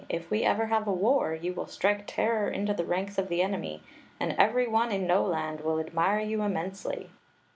[0.09, 3.43] "If we ever have a war, you will strike terror into the ranks of the
[3.43, 3.83] enemy,
[4.19, 7.11] and every one in Noland will admire you immensely.